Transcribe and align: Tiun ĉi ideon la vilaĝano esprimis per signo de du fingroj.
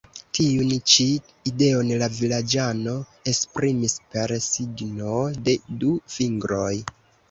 Tiun 0.35 0.71
ĉi 0.93 1.05
ideon 1.51 1.91
la 2.05 2.07
vilaĝano 2.17 2.97
esprimis 3.35 3.99
per 4.17 4.37
signo 4.49 5.17
de 5.49 5.59
du 5.85 5.97
fingroj. 6.19 6.77